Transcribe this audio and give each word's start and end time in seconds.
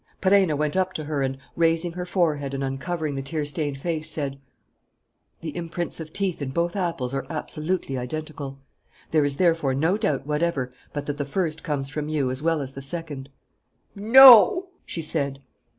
Perenna 0.19 0.55
went 0.55 0.75
up 0.75 0.93
to 0.93 1.03
her 1.03 1.21
and, 1.21 1.37
raising 1.55 1.91
her 1.91 2.07
forehead 2.07 2.55
and 2.55 2.63
uncovering 2.63 3.13
the 3.13 3.21
tear 3.21 3.45
stained 3.45 3.77
face, 3.77 4.09
said: 4.09 4.39
"The 5.41 5.55
imprints 5.55 5.99
of 5.99 6.11
teeth 6.11 6.41
in 6.41 6.49
both 6.49 6.75
apples 6.75 7.13
are 7.13 7.27
absolutely 7.29 7.99
identical. 7.99 8.57
There 9.11 9.25
is 9.25 9.37
therefore 9.37 9.75
no 9.75 9.97
doubt 9.97 10.25
whatever 10.25 10.73
but 10.91 11.05
that 11.05 11.19
the 11.19 11.23
first 11.23 11.61
comes 11.61 11.89
from 11.89 12.09
you 12.09 12.31
as 12.31 12.41
well 12.41 12.61
as 12.63 12.73
the 12.73 12.81
second." 12.81 13.29
"No!" 13.95 14.69
she 14.87 15.03
said. 15.03 15.39